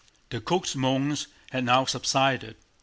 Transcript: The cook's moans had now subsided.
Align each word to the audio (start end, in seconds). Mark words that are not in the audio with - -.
The 0.31 0.41
cook's 0.41 0.75
moans 0.75 1.27
had 1.51 1.65
now 1.65 1.85
subsided. 1.85 2.55